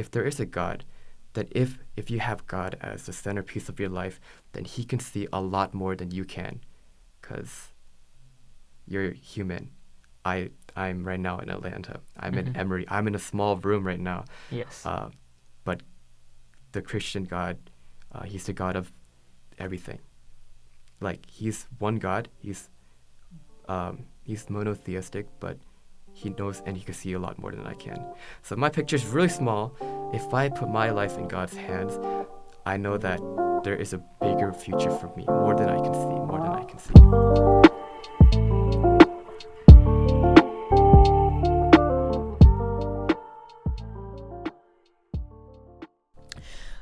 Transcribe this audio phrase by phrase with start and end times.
[0.00, 0.84] if there is a God,
[1.34, 4.16] that if if you have God as the centerpiece of your life,
[4.52, 6.60] then He can see a lot more than you can,
[7.20, 7.68] because
[8.86, 9.70] you're human.
[10.24, 12.00] I I'm right now in Atlanta.
[12.22, 12.56] I'm in Mhm.
[12.62, 12.84] Emory.
[12.88, 14.24] I'm in a small room right now.
[14.50, 14.84] Yes.
[14.86, 15.08] Uh,
[15.64, 15.78] but
[16.72, 17.56] the Christian God,
[18.12, 18.92] uh, He's the God of
[19.58, 20.00] everything.
[21.00, 22.28] Like He's one God.
[22.38, 22.68] He's
[23.68, 25.56] um, He's monotheistic, but
[26.20, 27.98] He knows and He can see a lot more than I can.
[28.42, 29.72] So my picture is really small.
[30.12, 31.98] If I put my life in God's hands,
[32.66, 33.20] I know that
[33.64, 36.64] there is a bigger future for me, more than I can see, more than I
[36.64, 36.92] can see.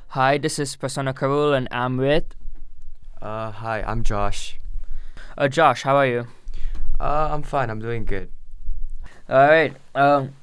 [0.09, 2.35] Hi, this is Prasanna Karul, and I'm with
[3.21, 4.59] Uh, hi, I'm Josh.
[5.37, 5.83] uh, Josh.
[5.83, 6.27] How are you?
[6.99, 7.69] Uh, I'm fine.
[7.69, 8.31] I'm doing good.
[9.29, 9.75] All right.
[9.93, 10.33] Um,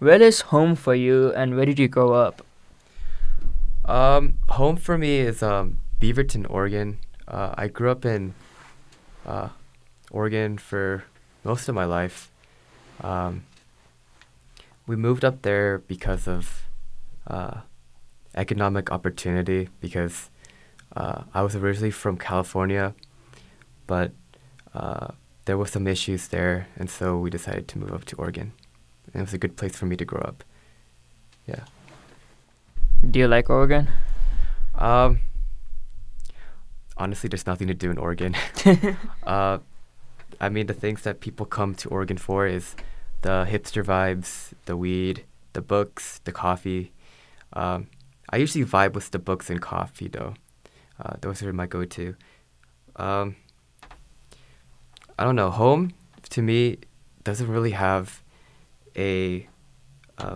[0.00, 2.44] where is home for you, and where did you grow up?
[3.84, 6.98] Um, home for me is um, Beaverton, Oregon.
[7.28, 8.34] Uh, I grew up in
[9.24, 9.50] uh,
[10.10, 11.04] Oregon for
[11.44, 12.32] most of my life.
[13.00, 13.44] Um,
[14.88, 16.62] we moved up there because of
[17.28, 17.60] uh,
[18.34, 19.68] economic opportunity.
[19.80, 20.30] Because
[20.96, 22.92] uh, I was originally from California,
[23.86, 24.10] but
[24.74, 25.12] uh,
[25.44, 28.52] there were some issues there, and so we decided to move up to Oregon.
[29.12, 30.44] And it was a good place for me to grow up.
[31.46, 31.64] Yeah.
[33.08, 33.88] Do you like Oregon?
[34.76, 35.18] Um,
[36.96, 38.36] honestly, there's nothing to do in Oregon.
[39.24, 39.58] uh,
[40.40, 42.74] I mean, the things that people come to Oregon for is
[43.22, 46.92] the hipster vibes, the weed, the books, the coffee.
[47.52, 47.88] Um,
[48.30, 50.34] I usually vibe with the books and coffee, though.
[51.00, 52.14] Uh, those are my go-to.
[52.96, 53.36] Um,
[55.22, 55.50] I don't know.
[55.50, 55.92] Home
[56.30, 56.78] to me
[57.22, 58.24] doesn't really have
[58.96, 59.46] a
[60.18, 60.34] uh,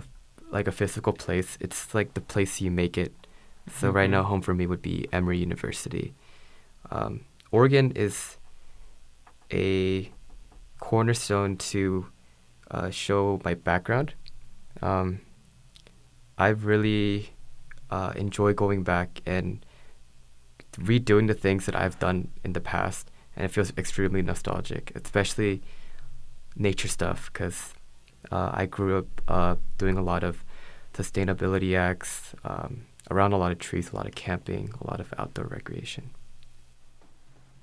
[0.53, 1.59] like a physical place.
[1.61, 3.13] It's like the place you make it.
[3.69, 6.15] So right now, home for me would be Emory University.
[6.89, 8.37] Um, Oregon is
[9.53, 10.13] a
[10.79, 12.07] cornerstone to
[12.71, 14.15] uh, show my background.
[14.83, 15.19] Um,
[16.39, 17.31] I really
[17.91, 19.67] uh, enjoy going back and
[20.75, 25.63] redoing the things that I've done in the past, and it feels extremely nostalgic, especially
[26.57, 27.75] nature stuff, because
[28.33, 30.45] uh, I grew up uh, doing a lot of
[30.95, 35.13] sustainability acts um, around a lot of trees, a lot of camping, a lot of
[35.19, 36.11] outdoor recreation.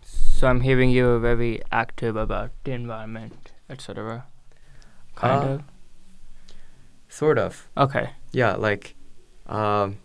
[0.04, 4.26] So I'm hearing you're very active about the environment, etc.
[5.16, 5.64] Kind Uh, of.
[7.10, 7.68] Sort of.
[7.78, 8.10] Okay.
[8.32, 8.96] Yeah, like,
[9.48, 9.98] um,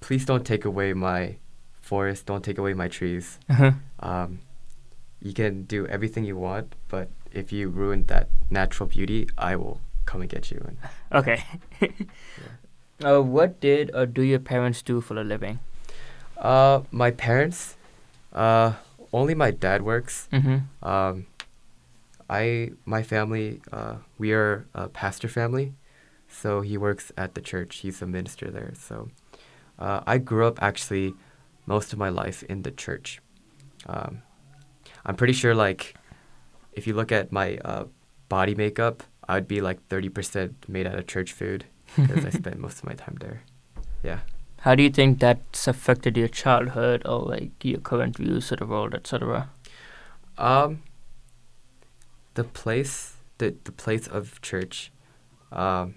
[0.00, 1.36] please don't take away my
[1.80, 3.38] forest, don't take away my trees.
[3.50, 3.72] Uh-huh.
[4.00, 4.38] Um,
[5.22, 9.80] you can do everything you want, but if you ruin that natural beauty, I will
[10.04, 10.60] come and get you.
[10.66, 10.76] And
[11.12, 11.44] Okay.
[13.04, 15.58] uh, what did or do your parents do for a living?
[16.38, 17.76] uh, my parents,
[18.32, 18.72] uh,
[19.12, 20.28] only my dad works.
[20.32, 20.58] Mm-hmm.
[20.86, 21.26] Um,
[22.28, 25.74] I my family, uh, we are a pastor family,
[26.28, 27.78] so he works at the church.
[27.78, 28.72] He's a minister there.
[28.74, 29.10] So
[29.78, 31.14] uh, I grew up actually
[31.66, 33.20] most of my life in the church.
[33.86, 34.22] Um,
[35.04, 35.94] I'm pretty sure like
[36.72, 37.84] if you look at my uh,
[38.28, 42.78] body makeup, I'd be like 30% made out of church food because I spent most
[42.78, 43.42] of my time there.
[44.02, 44.20] Yeah.
[44.60, 48.66] How do you think that's affected your childhood or like your current views of the
[48.66, 49.50] world, etc.?
[50.38, 50.82] Um,
[52.34, 54.92] the place, the the place of church,
[55.50, 55.96] um,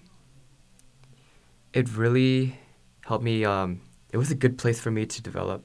[1.73, 2.57] it really
[3.05, 3.45] helped me.
[3.45, 5.63] Um, it was a good place for me to develop,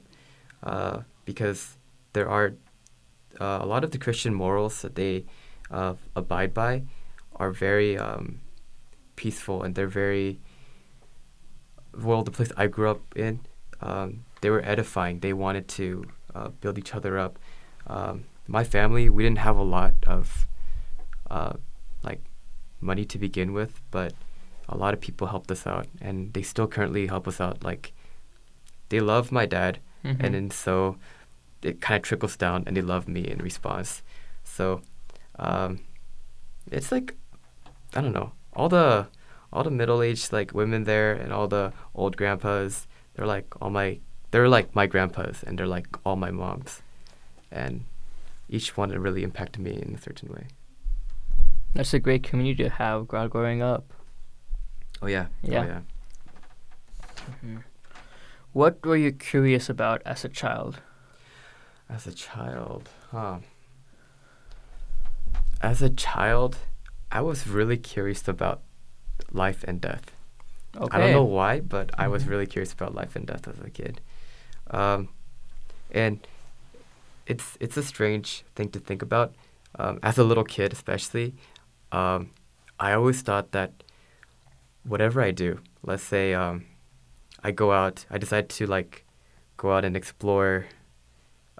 [0.61, 1.77] uh, because
[2.13, 2.53] there are
[3.41, 5.25] uh, a lot of the Christian morals that they
[5.77, 6.83] uh, abide by
[7.41, 8.25] are very um,
[9.15, 10.39] peaceful and they're very
[12.05, 12.23] well.
[12.23, 13.39] The place I grew up in,
[13.81, 15.19] um, they were edifying.
[15.19, 17.39] They wanted to uh, build each other up.
[17.87, 20.47] Um, my family, we didn't have a lot of
[21.29, 21.53] uh,
[22.03, 22.21] like
[22.79, 24.13] money to begin with, but
[24.69, 27.63] a lot of people helped us out, and they still currently help us out.
[27.63, 27.93] Like
[28.89, 30.17] they love my dad, Mhm.
[30.19, 30.97] and then so
[31.61, 34.03] it kind of trickles down, and they love me in response.
[34.43, 34.81] So
[35.37, 35.79] um,
[36.71, 37.15] it's like
[37.95, 39.07] I don't know all the
[39.53, 42.87] all the middle aged like women there, and all the old grandpas.
[43.15, 43.99] They're like all my
[44.31, 46.81] they're like my grandpas, and they're like all my moms,
[47.51, 47.85] and
[48.49, 50.47] each one really impacted me in a certain way.
[51.73, 53.93] That's a great community to have growing up.
[55.01, 55.27] Oh yeah.
[55.41, 55.61] Yeah.
[55.61, 55.81] Oh yeah.
[57.29, 57.57] Mm-hmm.
[58.53, 60.81] What were you curious about as a child?
[61.91, 63.39] As a child, huh?
[65.61, 66.57] As a child,
[67.11, 68.61] I was really curious about
[69.31, 70.11] life and death.
[70.77, 70.95] Okay.
[70.95, 72.29] I don't know why, but I was Mhm.
[72.29, 73.99] really curious about life and death as a kid.
[74.71, 75.09] Um,
[75.91, 76.25] and
[77.27, 79.35] it's it's a strange thing to think about.
[79.77, 81.35] Um, as a little kid, especially,
[81.91, 82.31] um,
[82.79, 83.83] I always thought that
[84.83, 86.65] whatever I do, let's say um,
[87.43, 89.05] I go out, I decide to like
[89.57, 90.65] go out and explore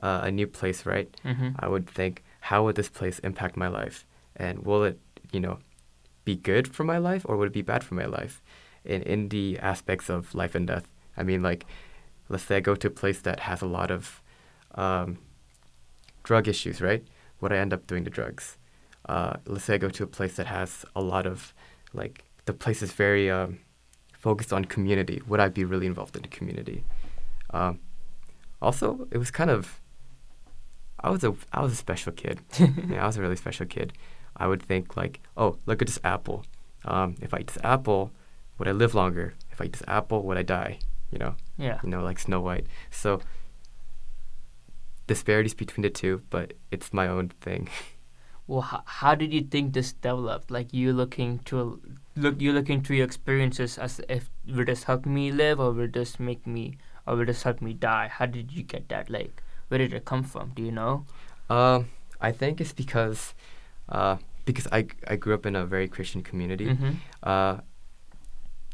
[0.02, 1.10] uh, a new place, right?
[1.26, 1.50] Mm-hmm.
[1.60, 4.06] I would think, how would this place impact my life?
[4.36, 5.00] And will it,
[5.32, 5.60] you know,
[6.26, 8.42] be good for my life or would it be bad for my life?
[8.84, 10.88] In, in the aspects of life and death.
[11.16, 11.66] I mean, like,
[12.30, 14.22] let's say I go to a place that has a lot of
[14.74, 15.20] um,
[16.24, 17.06] drug issues, right?
[17.42, 18.58] Would I end up doing the drugs?
[19.08, 21.54] Uh, let's say I go to a place that has a lot of,
[21.94, 23.60] like, the place is very um,
[24.14, 25.22] focused on community.
[25.28, 26.84] Would I be really involved in the community?
[27.52, 27.80] Um,
[28.62, 29.81] also, it was kind of
[31.04, 32.40] I was a I was a special kid.
[32.90, 33.94] yeah, I was a really special kid.
[34.38, 36.46] I would think like, oh, look at this apple.
[36.86, 38.12] Um, if I eat this apple,
[38.58, 39.34] would I live longer?
[39.52, 40.80] If I eat this apple, would I die?
[41.12, 41.80] You know, Yeah.
[41.84, 42.66] you know, like Snow White.
[42.90, 43.20] So
[45.08, 47.70] disparities between the two, but it's my own thing.
[48.48, 50.52] Well, h- how did you think this developed?
[50.52, 51.80] Like you looking to
[52.18, 55.88] look, you looking through your experiences as if will this help me live, or will
[55.88, 56.76] this make me,
[57.08, 58.10] or will this help me die?
[58.10, 59.10] How did you get that?
[59.10, 60.52] Like, where did it come from?
[60.54, 61.06] Do you know?
[61.50, 61.90] Um,
[62.20, 63.34] I think it's because,
[63.88, 66.66] uh, because I I grew up in a very Christian community.
[66.66, 66.92] Mm-hmm.
[67.24, 67.58] Uh,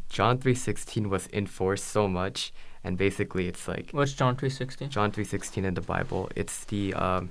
[0.10, 2.52] John three sixteen was enforced so much,
[2.84, 4.90] and basically it's like What's John three sixteen?
[4.90, 6.30] John three sixteen in the Bible.
[6.36, 7.30] It's the um,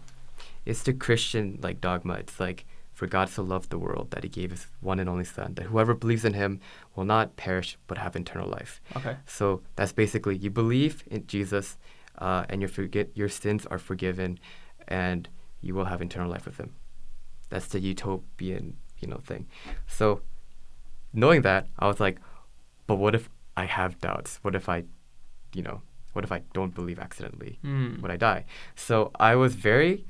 [0.64, 2.14] it's the Christian like dogma.
[2.14, 5.24] It's like for God so loved the world that He gave His one and only
[5.24, 6.60] Son, that whoever believes in Him
[6.94, 8.80] will not perish but have eternal life.
[8.96, 9.16] Okay.
[9.26, 11.76] So that's basically you believe in Jesus,
[12.18, 14.38] uh, and your forget your sins are forgiven,
[14.88, 15.28] and
[15.60, 16.74] you will have eternal life with Him.
[17.48, 19.46] That's the utopian you know thing.
[19.86, 20.22] So
[21.12, 22.18] knowing that, I was like,
[22.86, 24.38] but what if I have doubts?
[24.42, 24.84] What if I,
[25.54, 25.82] you know,
[26.12, 27.58] what if I don't believe accidentally?
[27.62, 28.00] Hmm.
[28.02, 28.44] would I die?
[28.74, 30.06] So I was very,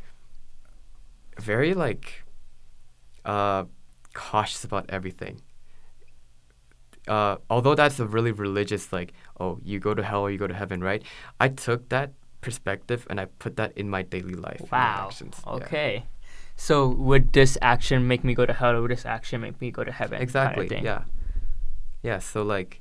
[1.40, 2.24] very like,
[3.24, 3.64] uh,
[4.14, 5.40] cautious about everything.
[7.06, 10.46] Uh, although that's a really religious, like, oh, you go to hell or you go
[10.46, 11.02] to heaven, right?
[11.40, 14.62] I took that perspective and I put that in my daily life.
[14.70, 15.06] Wow.
[15.08, 15.40] actions.
[15.46, 15.52] Yeah.
[15.52, 16.04] Okay.
[16.56, 19.70] So would this action make me go to hell, or would this action make me
[19.70, 20.20] go to heaven?
[20.22, 20.68] Exactly.
[20.68, 20.84] thing?
[20.84, 21.02] Yeah.
[22.02, 22.18] Yeah.
[22.18, 22.80] So like,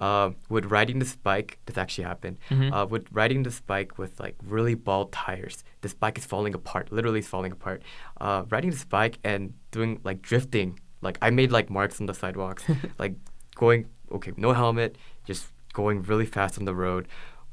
[0.00, 2.38] um, with riding this bike, this actually happened.
[2.50, 2.72] Mhm.
[2.72, 6.90] Uh, with riding this bike with like really bald tires, this bike is falling apart.
[6.90, 7.82] Literally, it's falling apart.
[8.20, 10.80] Uh, riding this bike and doing like drifting.
[11.04, 12.64] Like I made like marks on the sidewalks.
[12.98, 13.14] like
[13.54, 14.96] going okay, no helmet,
[15.26, 17.06] just going really fast on the road.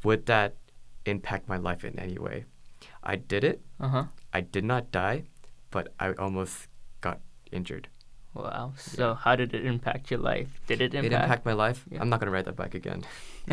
[0.04, 0.56] Would that
[1.06, 2.46] impact my life in any way?
[3.04, 3.62] I did it.
[3.80, 4.04] Uh huh.
[4.34, 5.24] I did not die,
[5.70, 6.68] but I almost
[7.02, 7.20] got
[7.52, 7.88] injured.
[8.34, 8.74] Wow.
[8.78, 10.48] So how did it impact your life?
[10.66, 11.24] Did it It impact?
[11.24, 11.84] impacted my life.
[11.92, 12.00] Yeah.
[12.02, 13.04] I'm not gonna ride that bike again.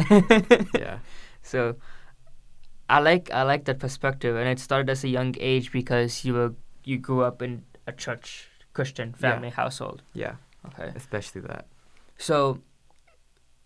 [0.78, 0.98] yeah.
[1.42, 1.76] So
[2.88, 6.34] I like I like that perspective, and it started as a young age because you
[6.34, 6.54] were
[6.84, 8.47] you grew up in a church
[8.78, 9.22] Christian Yeah.
[9.26, 10.02] family household.
[10.25, 10.34] Yeah.
[10.69, 10.88] Okay.
[11.02, 11.66] Especially that.
[12.28, 12.38] So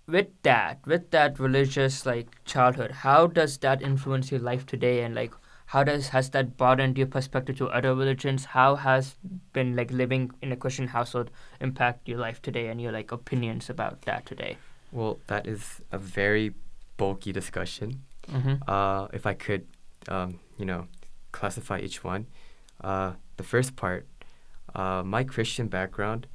[0.06, 5.14] with that, with that religious like childhood, how does that influence your life today, and
[5.14, 5.32] like
[5.74, 8.44] how does has that broadened your perspective to other religions?
[8.56, 9.14] How has
[9.52, 11.30] been like living in a Christian household
[11.60, 14.56] impact your life today, and your like opinions about that today?
[14.90, 16.52] Well, that is a very
[16.96, 18.02] bulky discussion.
[18.28, 18.54] Mm-hmm.
[18.68, 19.66] Uh, if I could,
[20.08, 20.86] um, you know,
[21.32, 22.26] classify each one.
[22.82, 24.06] Uh, the first part,
[24.74, 26.26] uh, my Christian background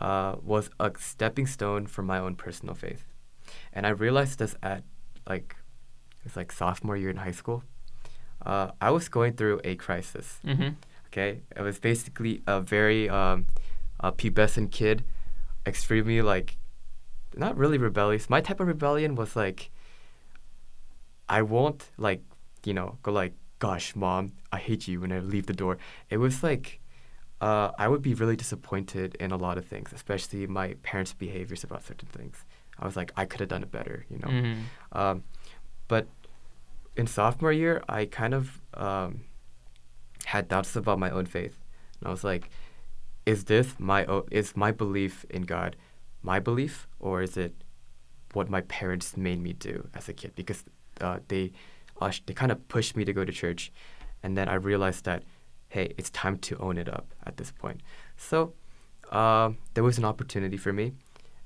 [0.00, 3.04] uh, was a stepping stone for my own personal faith,
[3.72, 4.84] and I realized this at
[5.28, 5.56] like
[6.24, 7.64] it's like sophomore year in high school.
[8.44, 10.38] Uh, I was going through a crisis.
[10.44, 10.70] Mm-hmm.
[11.08, 13.46] Okay, it was basically a very um,
[14.00, 15.04] a pubescent kid,
[15.66, 16.56] extremely like,
[17.36, 18.30] not really rebellious.
[18.30, 19.70] My type of rebellion was like,
[21.28, 22.22] I won't like,
[22.64, 25.78] you know, go like, gosh, mom, I hate you when I leave the door.
[26.08, 26.79] It was like,
[27.40, 31.64] uh, I would be really disappointed in a lot of things, especially my parents' behaviors
[31.64, 32.44] about certain things.
[32.78, 34.28] I was like, I could have done it better, you know.
[34.28, 34.98] Mm-hmm.
[34.98, 35.24] Um,
[35.88, 36.06] but
[36.96, 39.20] in sophomore year, I kind of um,
[40.24, 41.58] had doubts about my own faith,
[41.98, 42.50] and I was like,
[43.26, 45.76] "Is this my o- is my belief in God
[46.22, 47.54] my belief, or is it
[48.34, 50.64] what my parents made me do as a kid?" Because
[51.00, 51.52] uh, they
[52.00, 53.72] uh, they kind of pushed me to go to church,
[54.22, 55.22] and then I realized that,
[55.70, 57.80] hey, it's time to own it up at this point.
[58.16, 58.52] So
[59.10, 60.92] um, there was an opportunity for me,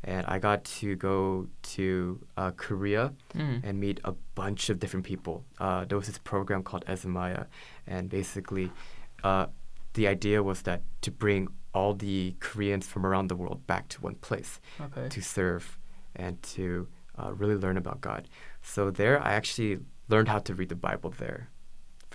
[0.03, 3.67] and I got to go to uh, Korea Mm-hmm.
[3.67, 5.45] and meet a bunch of different people.
[5.59, 7.47] Uh, there was this program called Ezamaya,
[7.87, 8.71] and basically,
[9.25, 9.47] uh,
[9.95, 14.01] the idea was that to bring all the Koreans from around the world back to
[14.01, 15.09] one place Okay.
[15.09, 15.79] to serve
[16.17, 16.87] and to
[17.19, 18.29] uh, really learn about God.
[18.63, 19.79] So there, I actually
[20.09, 21.49] learned how to read the Bible there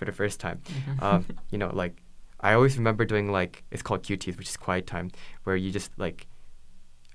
[0.00, 0.58] for the first time.
[0.64, 1.02] Mhm.
[1.02, 1.94] Um, you know, like
[2.40, 5.10] I always remember doing like it's called QTs, which is quiet time,
[5.44, 6.26] where you just like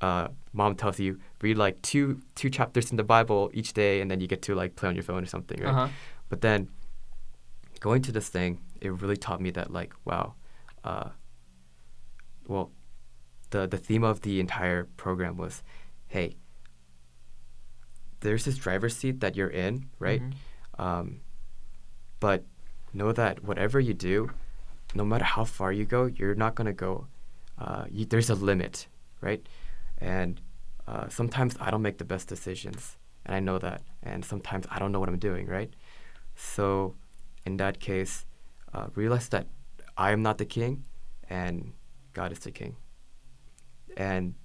[0.01, 4.07] uh, mom tells you read like two two chapters in the Bible each day, and
[4.11, 5.73] then you get to like play on your phone or something, right?
[5.73, 5.87] Uh-huh.
[6.29, 6.69] But then
[7.79, 10.35] going to this thing, it really taught me that like wow,
[10.83, 11.09] uh,
[12.47, 12.69] well,
[13.49, 15.63] the the theme of the entire program was,
[16.07, 16.35] hey,
[18.19, 20.21] there's this driver's seat that you're in, right?
[20.21, 20.33] Mhm.
[20.77, 21.21] Um,
[22.19, 22.43] but
[22.95, 24.31] know that whatever you do,
[24.93, 27.07] no matter how far you go, you're not gonna go.
[27.57, 28.87] Uh, you, there's a limit,
[29.21, 29.45] right?
[29.99, 30.41] And
[30.87, 33.81] uh, sometimes I don't make the best decisions, and I know that.
[34.03, 35.71] And sometimes I don't know what I'm doing, right?
[36.35, 36.95] So,
[37.45, 38.25] in that case,
[38.73, 39.47] uh, realize that
[39.97, 40.83] I am not the king,
[41.29, 41.73] and
[42.13, 42.75] God is the king.
[43.97, 44.35] And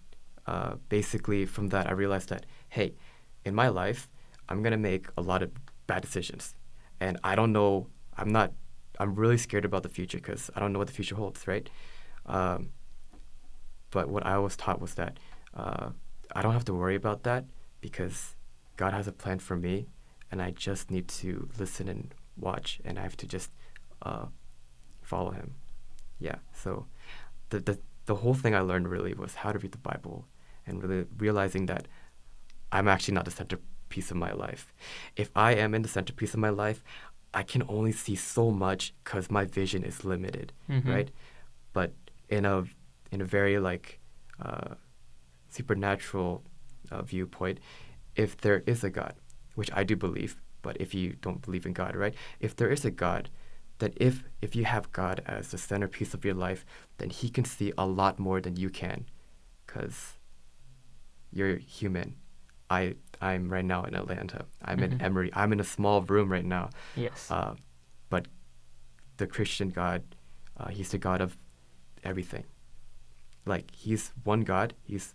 [0.46, 2.94] uh, basically, from that, I realized that hey,
[3.44, 4.08] in my life,
[4.48, 5.50] I'm gonna make a lot of
[5.86, 6.54] bad decisions,
[7.00, 7.88] and I don't know.
[8.16, 8.52] I'm not.
[8.98, 11.68] I'm really scared about the future because I don't know what the future holds, right?
[12.26, 12.70] Um,
[13.90, 15.18] but what I was taught was that
[15.54, 15.90] uh,
[16.34, 17.44] I don't have to worry about that
[17.80, 18.36] because
[18.76, 19.86] God has a plan for me,
[20.30, 23.50] and I just need to listen and watch, and I have to just
[24.02, 24.26] uh,
[25.02, 25.54] follow Him.
[26.18, 26.36] Yeah.
[26.52, 26.86] So
[27.48, 30.26] the the the whole thing I learned really was how to read the Bible,
[30.66, 31.88] and really realizing that
[32.72, 34.72] I'm actually not the centerpiece of my life.
[35.16, 36.84] If I am in the centerpiece of my life,
[37.32, 40.86] I can only see so much because my vision is limited, Mhm.
[40.86, 41.10] right?
[41.72, 41.92] But
[42.28, 42.64] in a
[43.12, 44.00] in a very like
[44.40, 44.74] uh,
[45.48, 46.42] supernatural
[46.90, 47.58] uh, viewpoint,
[48.16, 49.14] if there is a God,
[49.54, 52.14] which I do believe, but if you don't believe in God, right?
[52.40, 53.30] If there is a God,
[53.78, 56.64] that if if you have God as the centerpiece of your life,
[56.98, 59.06] then He can see a lot more than you can,
[59.66, 60.14] because
[61.32, 62.16] you're human.
[62.70, 64.46] I I'm right now in Atlanta.
[64.64, 65.02] I'm in Mhm.
[65.02, 65.30] Emory.
[65.34, 66.70] I'm in a small room right now.
[66.96, 67.30] Yes.
[67.30, 67.54] Uh,
[68.08, 68.28] but
[69.18, 70.02] the Christian God,
[70.56, 71.36] uh, He's the God of
[72.04, 72.44] everything.
[73.44, 74.74] Like He's one God.
[74.82, 75.14] He's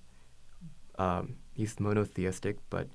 [0.99, 2.87] um, He's monotheistic, but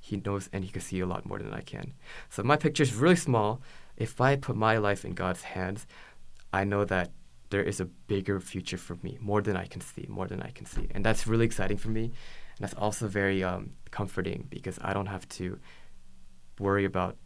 [0.00, 1.94] He knows and He can see a lot more than I can.
[2.30, 3.60] So my picture is really small.
[3.96, 5.86] If I put my life in God's hands,
[6.52, 7.10] I know that
[7.50, 10.50] there is a bigger future for me, more than I can see, more than I
[10.50, 12.12] can see, and that's really exciting for me.
[12.62, 15.58] And that's also very um, comforting because I don't have to
[16.60, 17.16] worry about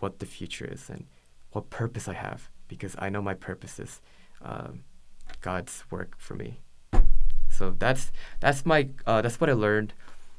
[0.00, 1.06] what the future is and
[1.52, 4.02] what purpose I have because I know my purpose is
[4.42, 4.84] um,
[5.40, 6.60] God's work for me.
[7.48, 9.94] So that's that's my uh, that's what I learned,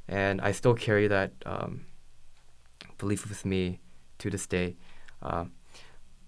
[0.08, 1.88] and I still carry that um,
[3.00, 3.80] belief with me
[4.20, 4.76] to this day.
[5.24, 5.52] Um,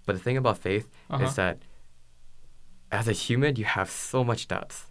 [0.08, 1.26] but the thing about faith Uh-huh.
[1.26, 1.60] is that
[2.92, 4.89] as a human, you have so much doubts.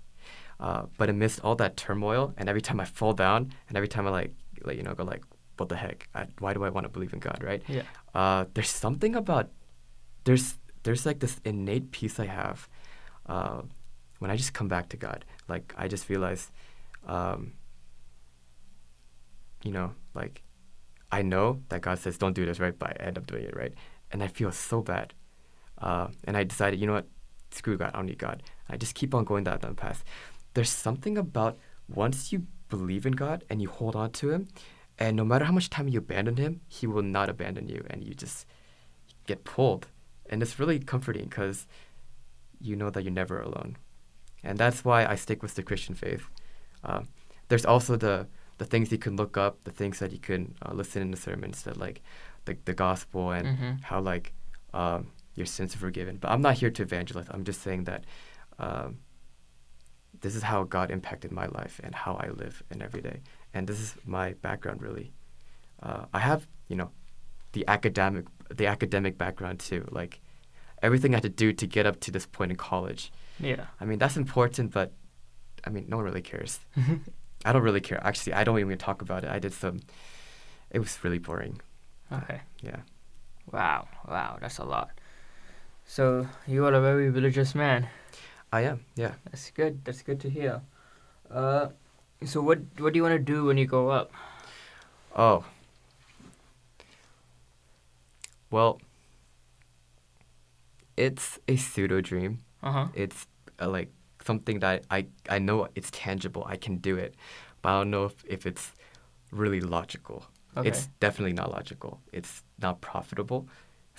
[0.61, 4.07] Uh, but amidst all that turmoil, and every time I fall down, and every time
[4.07, 5.23] I like, like you know, go like,
[5.57, 6.09] what the heck?
[6.15, 7.63] I, why do I want to believe in God, right?
[7.69, 7.83] Yeah.
[8.15, 9.51] Uh, there's something about
[10.25, 12.69] there's there's like this innate peace I have
[13.27, 13.63] uh,
[14.19, 15.25] when I just come back to God.
[15.49, 16.51] Like I just realize,
[17.07, 17.53] um,
[19.63, 20.43] you know, like
[21.11, 22.77] I know that God says don't do this, right?
[22.77, 23.75] But I end up doing it, right?
[24.11, 25.15] And I feel so bad.
[25.81, 27.07] Uh, and I decided, you know what?
[27.51, 27.93] Screw God.
[27.95, 28.43] I don't need God.
[28.69, 30.05] I just keep on going down that path.
[30.59, 31.57] There's something about
[31.89, 34.49] once you believe in God and you hold on to Him,
[34.99, 38.03] and no matter how much time you abandon Him, He will not abandon you, and
[38.03, 38.45] you just
[39.29, 39.87] get pulled.
[40.29, 41.69] And it's really comforting because
[42.61, 43.77] you know that you're never alone.
[44.43, 46.25] And that's why I stick with the Christian faith.
[46.83, 47.07] Um,
[47.47, 48.27] there's also the
[48.59, 51.17] the things you can look up, the things that you can uh, listen in the
[51.17, 52.03] sermons, that like
[52.47, 53.83] the the gospel and Mhm.
[53.85, 54.33] how like
[54.75, 56.17] um, your sins are forgiven.
[56.17, 57.29] But I'm not here to evangelize.
[57.31, 58.03] I'm just saying that
[58.59, 58.99] um,
[60.21, 63.21] this is how God impacted my life and how I live in every day.
[63.55, 65.13] And this is my background really.
[65.83, 66.91] Uh, I have you know
[67.53, 69.87] the academic the academic background too.
[69.91, 70.21] Like
[70.83, 73.13] everything I had to do to get up to this point in college.
[73.41, 73.67] Yeah.
[73.81, 74.93] I mean that's important, but
[75.65, 76.61] I mean no one really cares.
[77.45, 78.01] I don't really care.
[78.05, 79.31] Actually, I don't even talk about it.
[79.31, 79.81] I did some.
[80.71, 81.61] It was really boring.
[82.13, 82.41] okay.
[82.61, 82.81] Yeah.
[83.53, 83.89] Wow.
[84.07, 84.39] Wow.
[84.41, 84.91] That's a lot.
[85.87, 87.89] So you are a very religious man.
[88.53, 88.85] I am.
[88.97, 89.15] Yeah.
[89.25, 89.85] That's good.
[89.85, 90.63] That's good to hear.
[91.31, 91.69] Uh,
[92.25, 94.13] so what what do you want to do when you grow up?
[95.15, 95.45] Oh.
[98.51, 98.81] Well,
[100.97, 102.41] it's a pseudo dream.
[102.63, 102.87] Uh huh.
[102.95, 103.27] It's
[103.61, 103.93] uh, like
[104.25, 106.45] something that I I know it's tangible.
[106.47, 107.15] I can do it,
[107.63, 108.73] but I don't know if, if it's
[109.31, 110.25] really logical.
[110.57, 110.69] Okay.
[110.69, 112.01] It's definitely not logical.
[112.13, 113.47] It's not profitable.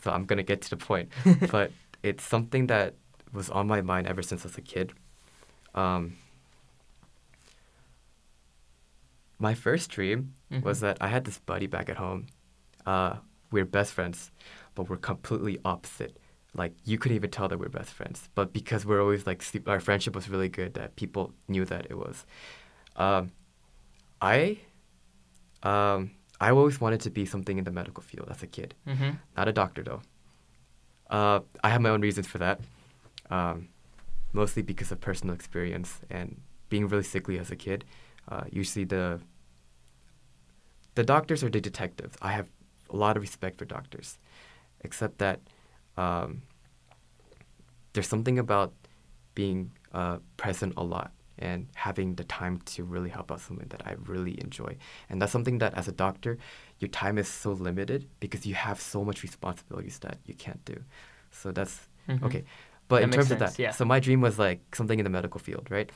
[0.04, 1.10] So I'm gonna get to the point.
[1.52, 2.96] but it's something that
[3.34, 4.94] was on my mind ever since I was a kid.
[5.76, 6.18] Um,
[9.38, 10.34] my first dream
[10.64, 10.82] was Mhm.
[10.82, 12.28] that I had this buddy back at home.
[12.86, 13.18] Uh,
[13.52, 14.32] we're best friends,
[14.76, 16.18] but we're completely opposite.
[16.56, 19.68] Like you couldn't even tell that we're best friends, but because we're always like sleep,
[19.70, 22.26] our friendship was really good that people knew that it was.
[22.96, 23.32] Um,
[24.22, 24.60] I,
[25.64, 28.74] um, I always wanted to be something in the medical field as a kid.
[28.88, 29.20] Mhm.
[29.38, 30.02] Not a doctor though.
[31.10, 32.60] Uh, I have my own reasons for that.
[33.30, 33.70] Um,
[34.34, 37.84] mostly because of personal experience and being really sickly as a kid.
[38.28, 39.20] Uh, usually the
[40.96, 42.16] the doctors are the detectives.
[42.22, 42.48] I have
[42.90, 44.18] a lot of respect for doctors,
[44.82, 45.40] except that
[45.98, 46.42] um,
[47.94, 48.74] there's something about
[49.36, 53.82] being uh, present a lot and having the time to really help out someone that
[53.86, 54.76] I really enjoy.
[55.10, 56.38] And that's something that as a doctor,
[56.80, 60.84] your time is so limited because you have so much responsibilities that you can't do.
[61.32, 62.24] So that's Mhm.
[62.24, 62.44] okay.
[62.90, 63.72] But That in terms sense, of that, yeah.
[63.72, 65.90] so my dream was like something in the medical field, right?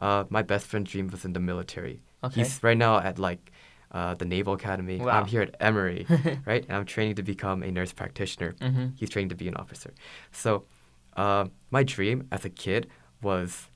[0.00, 2.00] Uh, my best friend's dream was in the military.
[2.24, 2.40] Okay.
[2.40, 3.52] He's right now at like
[3.92, 4.96] uh, the Naval Academy.
[4.98, 5.08] Wow.
[5.20, 6.06] I'm here at Emory,
[6.46, 6.64] right?
[6.66, 8.52] And I'm training to become a nurse practitioner.
[8.60, 8.92] Mhm.
[8.98, 9.92] He's training to be an officer.
[10.32, 10.64] So,
[11.16, 12.88] uh, my dream as a kid
[13.22, 13.68] was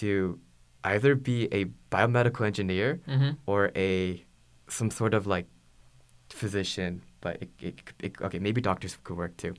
[0.00, 0.38] to
[0.84, 3.36] either be a biomedical engineer Mhm.
[3.46, 4.24] or a
[4.68, 5.46] some sort of like
[6.28, 9.54] physician, but it, it, it, okay, maybe doctors could work too.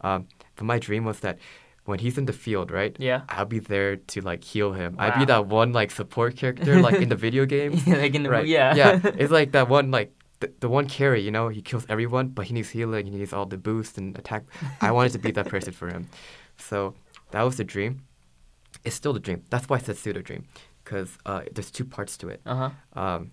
[0.00, 1.38] Um, but my dream was that
[1.84, 2.96] when he's in the field, right?
[2.98, 3.22] Yeah.
[3.28, 4.96] I'll be there to like heal him.
[4.98, 7.86] I'd be that one like support character like in the video games.
[7.86, 8.46] like in the right.
[8.46, 8.74] yeah.
[8.74, 9.00] yeah.
[9.18, 12.46] It's like that one like the, the one carry, you know, he kills everyone, but
[12.46, 14.44] he needs healing, he needs all the boost and attack.
[14.80, 16.08] I wanted to be that person for him.
[16.56, 16.94] So
[17.30, 18.02] that was the dream.
[18.84, 19.44] It's still the dream.
[19.50, 20.46] That's why I said pseudo dream.
[20.82, 22.40] Because uh, there's two parts to it.
[22.44, 23.00] Uh huh.
[23.00, 23.30] Um,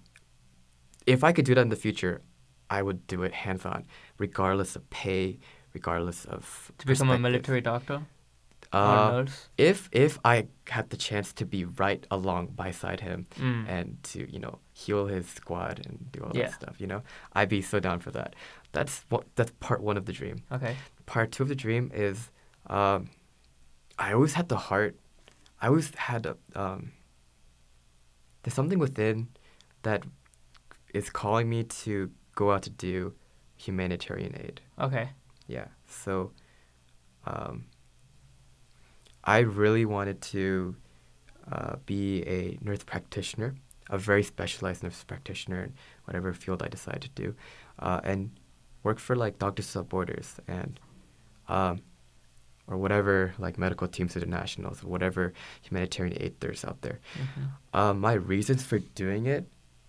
[1.07, 2.21] if I could do that in the future,
[2.69, 3.85] I would do it hands on,
[4.19, 5.39] regardless of pay,
[5.73, 8.18] regardless of To become a military doctor or
[8.71, 9.25] Uh,
[9.57, 13.67] if if I had the chance to be right along beside him Mm.
[13.67, 16.43] and to you know heal his squad and do all Yeah.
[16.49, 17.01] that stuff, you know,
[17.33, 18.35] I'd be so down for that.
[18.71, 20.43] That's what that's part one of the dream.
[20.51, 20.75] Okay.
[21.07, 22.29] Part two of the dream is,
[22.67, 23.09] um,
[23.97, 24.95] I always had the heart.
[25.61, 26.91] I always had a um.
[28.43, 29.29] There's something within
[29.81, 30.03] that
[30.93, 33.13] is calling me to go out to do
[33.57, 34.61] humanitarian aid.
[34.79, 35.09] Okay.
[35.47, 35.67] Yeah.
[35.87, 36.31] So,
[37.25, 37.65] um,
[39.35, 40.75] I really wanted to
[41.51, 43.53] uh, be a nurse practitioner,
[43.87, 45.73] a very specialized nurse practitioner in
[46.05, 47.35] whatever field I decide to do,
[47.77, 48.31] uh, and
[48.81, 50.79] work for like Doctors Without Borders and,
[51.47, 51.75] um,
[52.65, 55.23] or whatever like medical teams internationals, whatever
[55.61, 56.99] humanitarian aid there's out there.
[57.23, 57.77] Mhm.
[57.79, 59.43] Um, my reasons for doing it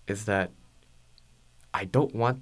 [0.07, 0.51] is that
[1.73, 2.37] I don't want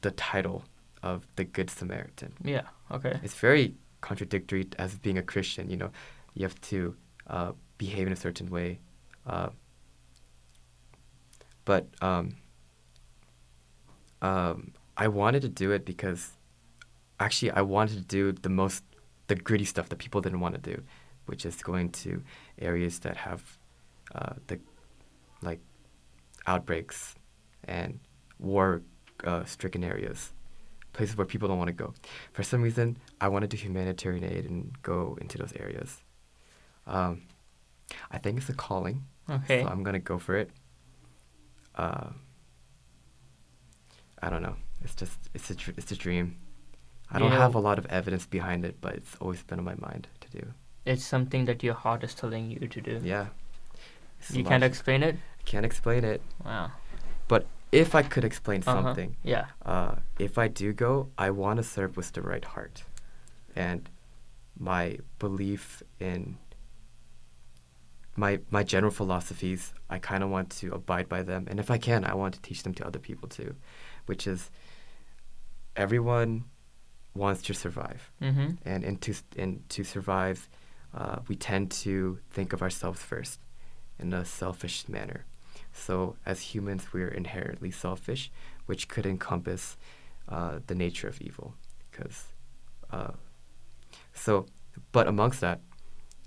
[0.00, 0.64] the title
[1.02, 2.32] of the Good Samaritan.
[2.42, 2.66] Yeah.
[2.90, 3.20] Okay.
[3.22, 5.68] It's very contradictory as being a Christian.
[5.68, 5.90] You know,
[6.34, 8.80] you have to uh, behave in a certain way.
[9.26, 9.50] Uh,
[11.64, 12.36] but um,
[14.20, 16.32] um, I wanted to do it because
[17.20, 18.84] actually I wanted to do the most
[19.28, 20.82] the gritty stuff that people didn't want to do,
[21.26, 22.22] which is going to
[22.58, 23.58] areas that have
[24.14, 24.58] uh, the
[25.42, 25.60] like
[26.46, 27.14] outbreaks
[27.64, 28.00] and
[28.38, 28.82] war
[29.24, 30.32] uh, stricken areas,
[30.92, 31.94] places where people don't want to go.
[32.32, 36.02] For some reason, I want to do humanitarian aid and go into those areas.
[36.86, 37.22] Um,
[38.10, 39.62] I think it's a calling, Okay.
[39.62, 40.50] so I'm gonna go for it.
[41.74, 42.10] Uh,
[44.22, 44.56] I don't know.
[44.82, 46.36] It's just it's a it's a dream.
[47.10, 49.74] I don't have a lot of evidence behind it, but it's always been on my
[49.76, 50.46] mind to do.
[50.86, 53.00] It's something that your heart is telling you to do.
[53.04, 53.26] Yeah.
[54.18, 55.16] It's You can't explain it.
[55.44, 56.22] can't explain it.
[56.44, 56.70] Wow.
[57.28, 58.82] But if I could explain Uh-huh.
[58.82, 59.46] something, Yeah.
[59.66, 62.84] uh, if I do go, I want to serve with the right heart,
[63.54, 63.88] and
[64.58, 66.38] my belief in
[68.16, 69.72] my my general philosophies.
[69.88, 72.40] I kind of want to abide by them, and if I can, I want to
[72.42, 73.54] teach them to other people too,
[74.06, 74.50] which is
[75.76, 76.44] everyone
[77.14, 78.48] wants to survive, Mm-hmm.
[78.64, 80.48] and in to in to survive,
[80.94, 83.40] uh, we tend to think of ourselves first,
[83.98, 85.24] in a selfish manner.
[85.72, 88.30] So as humans, we're inherently selfish,
[88.66, 89.76] which could encompass
[90.28, 91.54] uh, the nature of evil,
[91.90, 92.24] because
[92.90, 93.12] uh,
[94.14, 94.46] so.
[94.90, 95.60] But amongst that,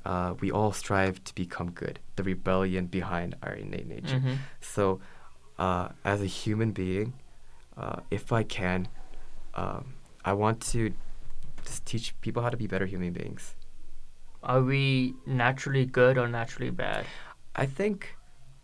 [0.06, 2.00] uh, we all strive to become good.
[2.16, 4.20] The rebellion behind our innate nature.
[4.20, 4.36] Mm-hmm.
[4.62, 5.00] So,
[5.58, 7.14] uh, as a human being,
[7.78, 8.88] uh, if I can,
[9.56, 10.94] um, I want to
[11.66, 13.56] just teach people how to be better human beings.
[14.44, 17.06] Are we naturally good or naturally bad?
[17.56, 18.16] I think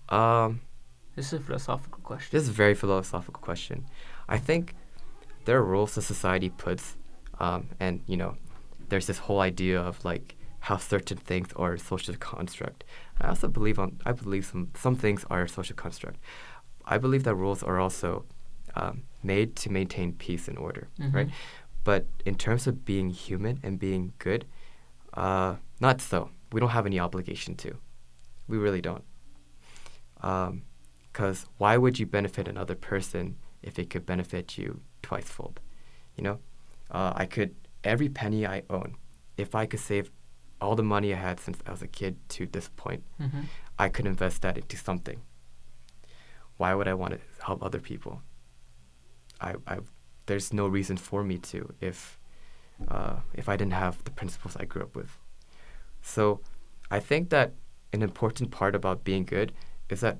[0.09, 0.61] um,
[1.15, 2.29] This is a philosophical question.
[2.31, 3.85] this is a very philosophical question.
[4.29, 4.75] I think
[5.45, 6.97] there are rules that society puts,
[7.39, 8.35] um, and you know,
[8.89, 12.83] there's this whole idea of like how certain things are social construct.
[13.19, 16.17] I also believe on I believe some some things are social construct,
[16.85, 18.25] I believe that rules are also
[18.75, 21.13] um, made to maintain peace and order, Mhm.
[21.13, 21.29] right?
[21.83, 24.45] But in terms of being human and being good,
[25.13, 26.29] uh, not so.
[26.53, 27.77] We don't have any obligation to.
[28.47, 29.03] We really don't.
[31.11, 35.57] Because why would you benefit another person if it could benefit you twicefold?
[36.15, 36.39] You know,
[36.91, 38.95] uh, I could every penny I own,
[39.37, 40.11] if I could save
[40.61, 43.41] all the money I had since I was a kid to this point, Mm-hmm.
[43.79, 45.21] I could invest that into something.
[46.57, 48.21] Why would I want to help other people?
[49.39, 49.79] I, I
[50.27, 52.19] there's no reason for me to if
[52.87, 55.17] uh, if I didn't have the principles I grew up with.
[56.01, 56.41] So
[56.91, 57.53] I think that
[57.93, 59.51] an important part about being good
[59.89, 60.17] is that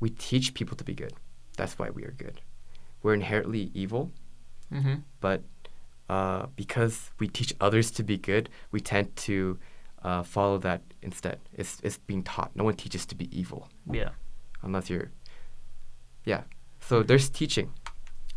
[0.00, 1.12] we teach people to be good.
[1.56, 2.40] That's why we are good.
[3.02, 4.12] We're inherently evil,
[4.72, 4.94] Mm-hmm.
[5.20, 5.42] but
[6.08, 9.58] uh, because we teach others to be good, we tend to
[10.02, 11.40] uh, follow that instead.
[11.52, 12.50] It's, it's being taught.
[12.54, 14.10] No one teaches to be evil Yeah.
[14.62, 15.10] unless you're.
[16.24, 16.42] Yeah.
[16.80, 17.72] So there's teaching.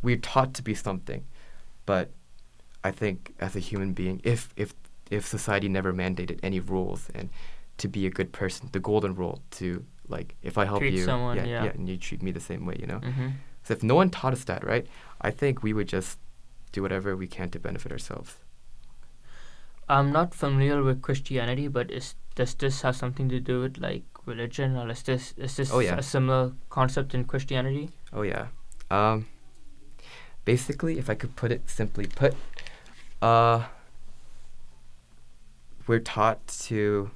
[0.01, 1.25] We're taught to be something,
[1.85, 2.11] but
[2.83, 4.73] I think as a human being, if if
[5.11, 7.29] if society never mandated any rules and
[7.77, 11.03] to be a good person, the golden rule to like if I help Treat you,
[11.03, 11.63] someone, yeah, yeah.
[11.65, 12.99] and you treat me the same way, you know.
[12.99, 13.27] Mm-hmm.
[13.63, 14.87] So if no one taught us that, right,
[15.21, 16.17] I think we would just
[16.71, 18.37] do whatever we can to benefit ourselves.
[19.87, 24.03] I'm not familiar with Christianity, but is does this have something to do with like
[24.25, 25.97] religion, or is this is this Oh, yeah.
[25.97, 27.89] a similar concept in Christianity?
[28.13, 28.47] Oh yeah.
[28.91, 29.25] Um
[30.45, 32.35] basically if I could put it simply put,
[33.21, 33.63] uh
[35.87, 37.09] we're taught to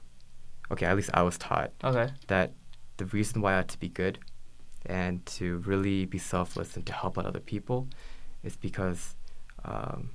[0.72, 2.12] okay, at least I was taught Okay.
[2.28, 2.54] that
[2.98, 4.18] the reason why I had to be good
[4.86, 7.88] and to really be selfless and to help out other people
[8.44, 9.16] is because
[9.66, 10.12] um,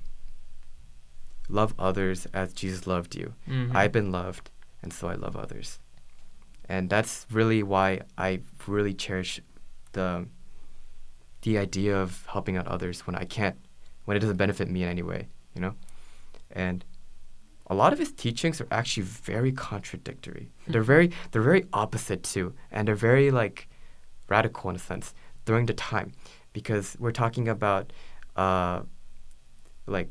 [1.49, 3.33] love others as Jesus loved you.
[3.47, 3.75] Mhm.
[3.75, 4.51] I've been loved,
[4.83, 5.79] and so I love others.
[6.67, 9.41] And that's really why I really cherish
[9.93, 10.27] the
[11.41, 13.57] the idea of helping out others when I can't,
[14.05, 15.73] when it doesn't benefit me in any way, you know.
[16.51, 16.83] And
[17.67, 20.51] a lot of his teachings are actually very contradictory.
[20.67, 23.67] They're very they're very opposite too, and they're very like
[24.27, 25.13] radical in a sense
[25.45, 26.11] during the time,
[26.53, 27.91] because we're talking about
[28.35, 28.81] uh,
[29.89, 30.09] like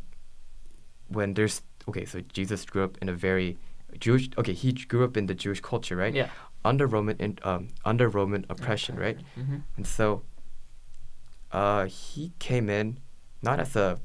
[1.08, 3.56] when there's okay, so Jesus grew up in a very
[3.98, 4.28] Jewish.
[4.36, 6.14] Okay, he grew up in the Jewish culture, right?
[6.14, 6.28] Yeah.
[6.64, 9.18] Under Roman in, um, under Roman oppression, right?
[9.38, 9.58] Mm-hmm.
[9.76, 10.22] And so,
[11.52, 12.98] uh, he came in
[13.42, 13.98] not as a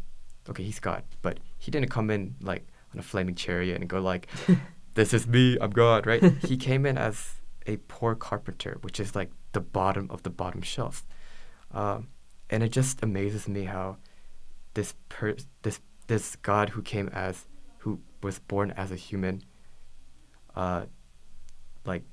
[0.49, 3.99] okay, he's God, but he didn't come in like on a flaming chariot and go
[3.99, 4.27] like,
[4.93, 6.23] "This is me, I'm God," right?
[6.43, 10.62] he came in as a poor carpenter, which is like the bottom of the bottom
[10.62, 11.05] shelf,
[11.71, 12.07] um,
[12.49, 13.97] and it just amazes me how
[14.73, 17.45] this per this this God who came as
[17.79, 19.43] who was born as a human,
[20.55, 20.86] uh,
[21.86, 22.03] like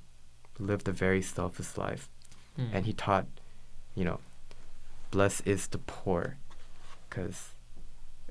[0.59, 2.09] lived a very selfless life
[2.57, 2.67] Hmm.
[2.73, 3.27] and he taught,
[3.95, 4.19] you know,
[5.11, 6.37] blessed is the poor,
[7.09, 7.51] because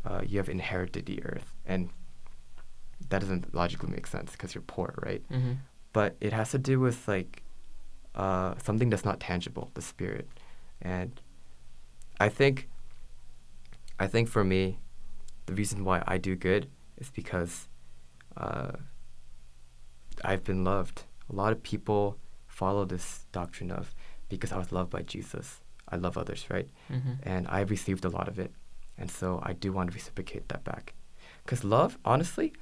[0.05, 1.89] uh, you have inherited the earth, and
[3.09, 5.23] that doesn't logically make sense because you're poor, right?
[5.31, 5.53] Mm-hmm.
[5.93, 7.43] But it has to do with like
[8.13, 10.27] uh, something that's not tangible, the spirit,
[10.81, 11.19] and
[12.19, 12.67] I think,
[13.99, 14.79] I think for me,
[15.45, 17.67] the reason why I do good is because
[18.37, 18.71] uh,
[20.23, 21.03] I've been loved.
[21.29, 23.93] A lot of people follow this doctrine of
[24.29, 26.69] because I was loved by Jesus, I love others, right?
[26.91, 27.13] Mm-hmm.
[27.23, 28.51] And I've received a lot of it.
[28.97, 30.93] And so I do want to reciprocate that back.
[31.43, 32.53] Because love, honestly,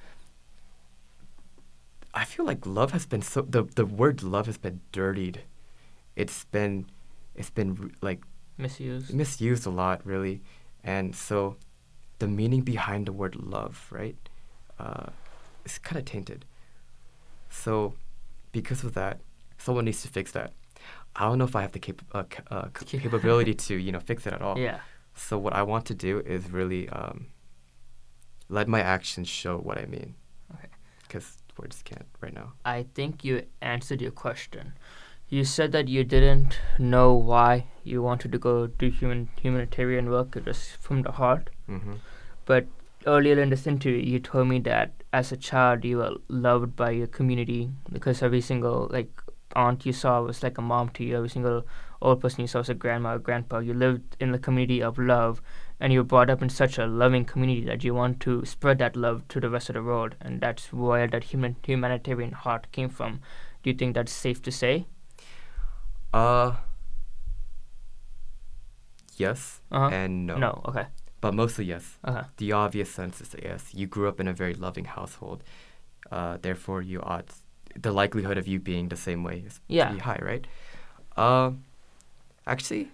[2.14, 5.42] I feel like love has been so, the, the word love has been dirtied.
[6.16, 6.86] It's been,
[7.36, 8.24] it's been like
[8.58, 9.14] Misused.
[9.14, 10.42] misused a lot, really.
[10.88, 11.58] And so
[12.20, 14.16] the meaning behind the word love, right,
[14.80, 15.08] uh,
[15.66, 16.46] is kind of tainted.
[17.50, 17.94] So
[18.52, 19.20] because of that,
[19.58, 20.54] someone needs to fix that.
[21.16, 24.00] I don't know if I have the cap- uh, ca- uh, capability to, you know,
[24.00, 24.58] fix it at all.
[24.58, 24.80] yeah.
[25.20, 27.28] So what I want to do is really um,
[28.50, 30.14] let my actions show what I mean.
[30.54, 30.68] Okay.
[31.02, 32.54] Because words can't right now.
[32.64, 34.74] I think you answered your question.
[35.30, 40.36] You said that you didn't know why you wanted to go do human humanitarian work.
[40.36, 41.50] It was from the heart.
[41.70, 41.96] Mm-hmm.
[42.46, 42.68] But
[43.06, 46.92] earlier in this interview, you told me that as a child you were loved by
[46.92, 49.10] your community because every single like
[49.56, 51.18] aunt you saw was like a mom to you.
[51.18, 51.66] Every single
[52.02, 53.60] old person you saw was a grandma or grandpa.
[53.60, 55.42] You lived in the community of love,
[55.80, 58.78] and you were brought up in such a loving community that you want to spread
[58.80, 62.68] that love to the rest of the world, and that's where that human humanitarian heart
[62.72, 63.20] came from.
[63.64, 64.86] Do you think that's safe to say?
[66.18, 66.56] Uh,
[69.18, 69.90] yes Uh-huh.
[69.92, 70.38] and no.
[70.38, 70.62] No.
[70.70, 70.86] Okay.
[71.22, 71.98] But mostly yes.
[72.04, 72.24] Uh huh.
[72.38, 75.44] The obvious sense is yes, you grew up in a very loving household.
[76.12, 77.30] Uh, therefore, you ought
[77.84, 79.88] the likelihood of you being the same way is Yeah.
[79.88, 80.48] pretty high, right?
[81.16, 81.52] Uh,
[82.46, 82.88] Actually,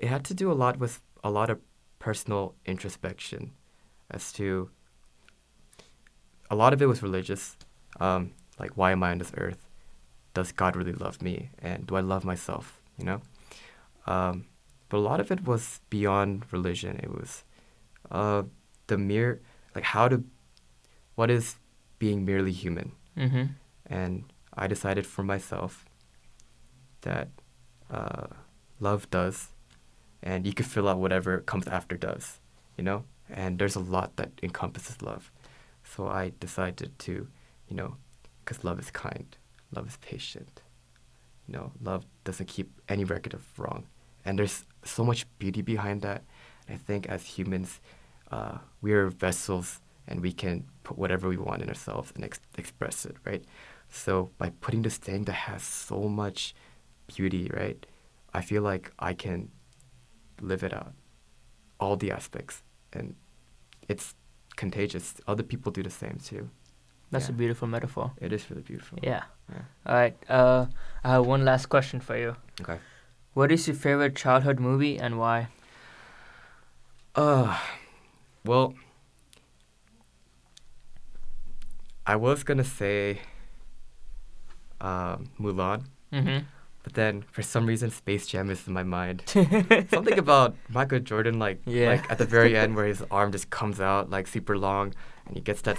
[0.00, 1.58] it had to do a lot with a lot of
[2.00, 3.52] personal introspection
[4.10, 4.70] as to
[6.50, 7.56] a lot of it was religious.
[8.00, 9.67] Um, like, why am I on this earth?
[10.38, 11.50] Does God really love me?
[11.68, 12.64] And do I love myself?
[12.98, 13.20] You know?
[14.06, 14.34] Um,
[14.88, 16.94] but a lot of it was beyond religion.
[17.02, 17.30] It was
[18.18, 18.42] uh,
[18.86, 19.40] the mere,
[19.74, 20.22] like, how to,
[21.16, 21.56] what is
[21.98, 22.92] being merely human?
[23.16, 23.46] Mm-hmm.
[23.86, 24.12] And
[24.62, 25.84] I decided for myself
[27.00, 27.28] that
[27.90, 28.28] uh,
[28.78, 29.48] love does,
[30.22, 32.38] and you could fill out whatever comes after does,
[32.76, 33.04] you know?
[33.28, 35.32] And there's a lot that encompasses love.
[35.82, 37.12] So I decided to,
[37.68, 37.96] you know,
[38.44, 39.36] because love is kind,
[39.72, 40.62] love is patient,
[41.46, 43.86] you know, love doesn't keep any record of wrong.
[44.24, 46.22] And there's so much beauty behind that.
[46.68, 47.80] I think as humans,
[48.30, 52.40] uh, we are vessels and we can put whatever we want in ourselves and ex-
[52.56, 53.44] express it, right?
[53.90, 56.54] So by putting this thing that has so much
[57.06, 57.84] beauty, right,
[58.34, 59.50] I feel like I can
[60.40, 60.92] live it out,
[61.80, 63.14] all the aspects, and
[63.88, 64.14] it's
[64.56, 65.14] contagious.
[65.26, 66.50] Other people do the same too.
[67.10, 67.34] That's Yeah.
[67.34, 68.12] a beautiful metaphor.
[68.20, 68.98] It is really beautiful.
[69.02, 69.24] Yeah.
[69.52, 69.62] Yeah.
[69.86, 70.16] All right.
[70.28, 70.66] Uh,
[71.04, 72.36] I have one last question for you.
[72.60, 72.78] Okay.
[73.34, 75.48] What is your favorite childhood movie and why?
[77.14, 77.56] Uh,
[78.44, 78.74] well,
[82.06, 83.20] I was gonna say
[84.80, 86.38] um, Mulan, Mm-hmm.
[86.82, 89.22] but then for some reason Space Jam is in my mind.
[89.90, 91.88] Something about Michael Jordan, like Yeah.
[91.88, 94.94] like at the very end where his arm just comes out like super long,
[95.26, 95.76] and he gets that.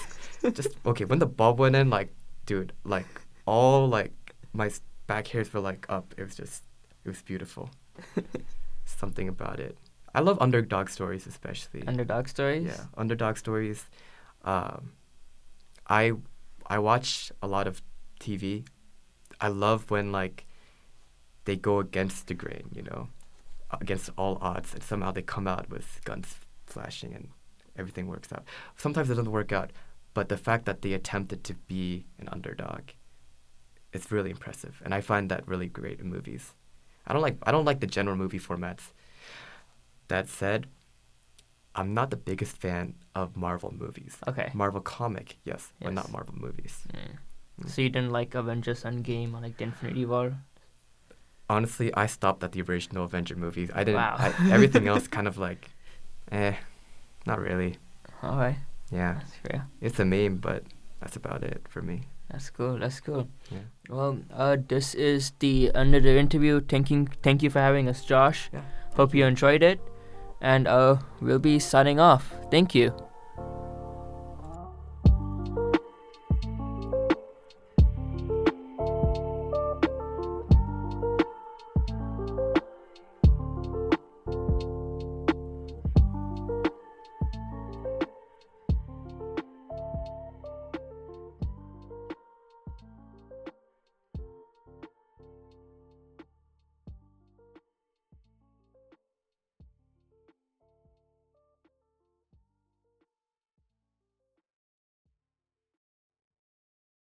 [0.54, 2.14] just okay when the ball went in, like
[2.46, 3.08] dude, like
[3.50, 4.14] all like
[4.54, 4.70] my
[5.08, 6.14] back hairs were like up.
[6.18, 6.64] It was just
[7.04, 7.72] it was beautiful.
[8.86, 9.78] Something about it.
[10.14, 11.84] I love underdog stories especially.
[11.88, 12.68] Underdog stories.
[12.68, 13.86] Yeah, underdog stories.
[14.44, 14.94] Um,
[15.88, 16.14] I
[16.68, 17.82] I watch a lot of
[18.20, 18.66] TV.
[19.42, 20.46] I love when like
[21.46, 23.10] they go against the grain, you know,
[23.82, 26.36] against all odds, and somehow they come out with guns
[26.66, 27.30] flashing and
[27.78, 28.44] everything works out.
[28.78, 29.72] Sometimes it doesn't work out,
[30.14, 32.82] but the fact that they attempted to be an underdog,
[33.94, 36.54] it's really impressive, and I find that really great in movies.
[37.08, 38.92] I don't like I don't like the general movie formats.
[40.08, 40.68] That said,
[41.76, 44.18] I'm not the biggest fan of Marvel movies.
[44.28, 44.50] Okay.
[44.54, 46.84] Marvel comic, yes, but not Marvel movies.
[46.94, 47.70] Mm.
[47.70, 50.34] So you didn't like Avengers Endgame or like the Infinity War?
[51.50, 53.70] Honestly, I stopped at the original Avenger movies.
[53.74, 53.96] I didn't.
[54.02, 54.16] Wow.
[54.18, 55.70] I, everything else kind of like,
[56.32, 56.54] eh,
[57.26, 57.78] not really.
[58.22, 58.58] All right.
[58.92, 59.68] Yeah, That's fair.
[59.82, 60.64] it's a meme, but
[61.00, 62.02] that's about it for me.
[62.32, 62.78] That's cool.
[62.78, 63.28] That's cool.
[63.52, 63.58] Yeah.
[63.90, 66.62] Well, uh, this is the another interview.
[66.62, 68.50] Thank you, thank you for having us, Josh.
[68.54, 68.62] Yeah.
[68.96, 69.80] Hope you enjoyed it,
[70.42, 72.34] and uh, we'll be signing off.
[72.52, 72.94] Thank you.